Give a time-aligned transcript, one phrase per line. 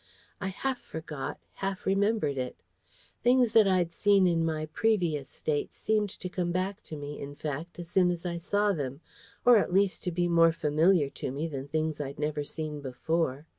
[0.39, 2.57] I half forgot, half remembered it.
[3.21, 7.35] Things that I'd seen in my previous state seemed to come back to me, in
[7.35, 9.01] fact, as soon as I saw them;
[9.45, 13.45] or at least to be more familiar to me than things I'd never seen before.